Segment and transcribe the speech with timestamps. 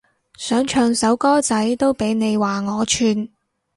[0.39, 3.29] 想唱首歌仔都俾你話我串